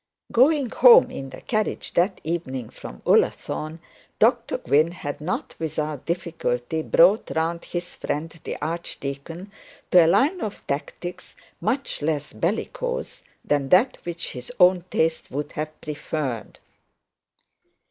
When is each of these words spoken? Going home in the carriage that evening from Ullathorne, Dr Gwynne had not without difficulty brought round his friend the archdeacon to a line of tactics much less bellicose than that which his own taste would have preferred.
Going 0.31 0.71
home 0.71 1.11
in 1.11 1.29
the 1.29 1.41
carriage 1.41 1.93
that 1.93 2.19
evening 2.23 2.71
from 2.71 3.03
Ullathorne, 3.05 3.77
Dr 4.17 4.57
Gwynne 4.57 4.93
had 4.93 5.21
not 5.21 5.53
without 5.59 6.07
difficulty 6.07 6.81
brought 6.81 7.29
round 7.35 7.65
his 7.65 7.93
friend 7.93 8.31
the 8.43 8.57
archdeacon 8.65 9.51
to 9.91 10.03
a 10.03 10.07
line 10.09 10.41
of 10.41 10.65
tactics 10.65 11.35
much 11.59 12.01
less 12.01 12.33
bellicose 12.33 13.21
than 13.45 13.69
that 13.69 13.97
which 14.03 14.31
his 14.31 14.51
own 14.59 14.85
taste 14.89 15.29
would 15.29 15.51
have 15.51 15.79
preferred. 15.81 16.57